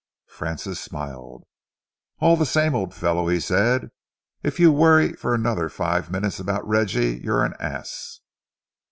[0.25, 1.43] Francis smiled.
[2.19, 3.91] "All the same, old fellow," he said,
[4.41, 8.19] "if you worry for another five minutes about Reggie, you're an ass."